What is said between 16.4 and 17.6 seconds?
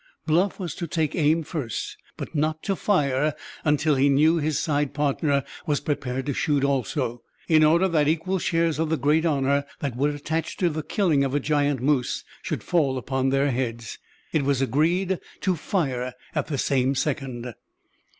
the same second.